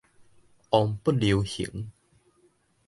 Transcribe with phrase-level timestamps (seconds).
[0.71, 1.91] 王不留行